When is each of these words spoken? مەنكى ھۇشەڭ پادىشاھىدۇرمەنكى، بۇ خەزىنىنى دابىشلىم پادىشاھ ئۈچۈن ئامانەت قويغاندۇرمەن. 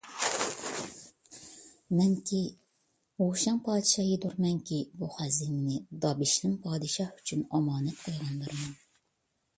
مەنكى 1.99 2.39
ھۇشەڭ 3.23 3.59
پادىشاھىدۇرمەنكى، 3.67 4.81
بۇ 5.03 5.13
خەزىنىنى 5.19 5.77
دابىشلىم 6.07 6.57
پادىشاھ 6.67 7.13
ئۈچۈن 7.19 7.47
ئامانەت 7.51 8.05
قويغاندۇرمەن. 8.09 8.79